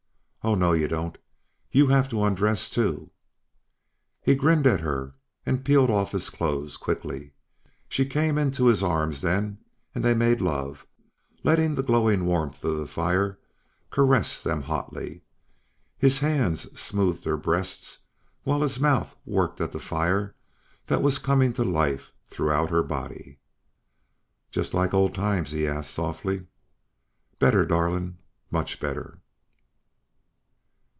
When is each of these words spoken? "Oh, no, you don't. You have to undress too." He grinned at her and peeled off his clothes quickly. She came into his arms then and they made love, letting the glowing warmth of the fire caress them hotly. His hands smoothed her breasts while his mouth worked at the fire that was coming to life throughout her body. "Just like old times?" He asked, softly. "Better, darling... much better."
"Oh, 0.43 0.55
no, 0.55 0.73
you 0.73 0.87
don't. 0.87 1.19
You 1.71 1.85
have 1.89 2.09
to 2.09 2.23
undress 2.23 2.67
too." 2.71 3.11
He 4.23 4.33
grinned 4.33 4.65
at 4.65 4.79
her 4.79 5.13
and 5.45 5.63
peeled 5.63 5.91
off 5.91 6.13
his 6.13 6.31
clothes 6.31 6.77
quickly. 6.77 7.33
She 7.87 8.07
came 8.07 8.39
into 8.39 8.65
his 8.65 8.81
arms 8.81 9.21
then 9.21 9.59
and 9.93 10.03
they 10.03 10.15
made 10.15 10.41
love, 10.41 10.87
letting 11.43 11.75
the 11.75 11.83
glowing 11.83 12.25
warmth 12.25 12.63
of 12.63 12.75
the 12.75 12.87
fire 12.87 13.37
caress 13.91 14.41
them 14.41 14.63
hotly. 14.63 15.21
His 15.99 16.17
hands 16.17 16.61
smoothed 16.79 17.23
her 17.25 17.37
breasts 17.37 17.99
while 18.41 18.63
his 18.63 18.79
mouth 18.79 19.15
worked 19.27 19.61
at 19.61 19.71
the 19.71 19.79
fire 19.79 20.33
that 20.87 21.03
was 21.03 21.19
coming 21.19 21.53
to 21.53 21.63
life 21.63 22.11
throughout 22.25 22.71
her 22.71 22.81
body. 22.81 23.37
"Just 24.49 24.73
like 24.73 24.91
old 24.91 25.13
times?" 25.13 25.51
He 25.51 25.67
asked, 25.67 25.91
softly. 25.91 26.47
"Better, 27.37 27.63
darling... 27.63 28.17
much 28.49 28.79
better." 28.79 29.19